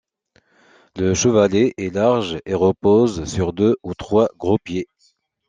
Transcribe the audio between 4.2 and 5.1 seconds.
gros pieds.